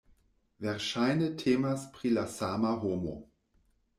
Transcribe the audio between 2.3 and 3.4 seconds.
sama homo.